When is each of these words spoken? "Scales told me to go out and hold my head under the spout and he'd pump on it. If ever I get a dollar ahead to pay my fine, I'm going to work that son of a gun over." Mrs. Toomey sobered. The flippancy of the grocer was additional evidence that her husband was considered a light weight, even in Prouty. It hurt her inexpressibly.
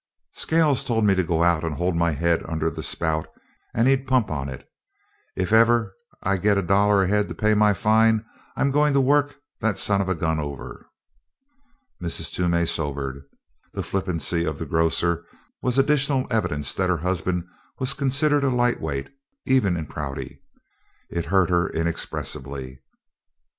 "Scales 0.33 0.83
told 0.83 1.05
me 1.05 1.13
to 1.13 1.21
go 1.21 1.43
out 1.43 1.63
and 1.63 1.75
hold 1.75 1.95
my 1.95 2.09
head 2.09 2.41
under 2.47 2.71
the 2.71 2.81
spout 2.81 3.27
and 3.71 3.87
he'd 3.87 4.07
pump 4.07 4.31
on 4.31 4.49
it. 4.49 4.67
If 5.35 5.53
ever 5.53 5.93
I 6.23 6.37
get 6.37 6.57
a 6.57 6.63
dollar 6.63 7.03
ahead 7.03 7.29
to 7.29 7.35
pay 7.35 7.53
my 7.53 7.75
fine, 7.75 8.25
I'm 8.57 8.71
going 8.71 8.93
to 8.93 8.99
work 8.99 9.35
that 9.59 9.77
son 9.77 10.01
of 10.01 10.09
a 10.09 10.15
gun 10.15 10.39
over." 10.39 10.87
Mrs. 12.01 12.31
Toomey 12.33 12.65
sobered. 12.65 13.21
The 13.73 13.83
flippancy 13.83 14.43
of 14.43 14.57
the 14.57 14.65
grocer 14.65 15.23
was 15.61 15.77
additional 15.77 16.25
evidence 16.31 16.73
that 16.73 16.89
her 16.89 16.97
husband 16.97 17.47
was 17.77 17.93
considered 17.93 18.43
a 18.43 18.49
light 18.49 18.81
weight, 18.81 19.11
even 19.45 19.77
in 19.77 19.85
Prouty. 19.85 20.41
It 21.11 21.25
hurt 21.27 21.51
her 21.51 21.69
inexpressibly. 21.69 22.81